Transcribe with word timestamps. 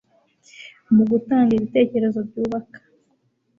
mu 0.95 1.03
gutanga 1.11 1.51
ibitekerezo 1.57 2.19
byubaka 2.27 2.79